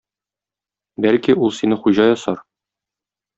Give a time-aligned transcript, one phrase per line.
[1.05, 2.43] Бәлки, ул сине хуҗа ясар?